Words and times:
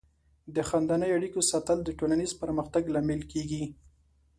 د 0.55 0.57
خاندنۍ 0.69 1.11
اړیکو 1.17 1.39
ساتل 1.51 1.77
د 1.83 1.89
ټولنیز 1.99 2.31
پرمختګ 2.41 2.83
لامل 2.93 3.21
کیږي. 3.31 3.63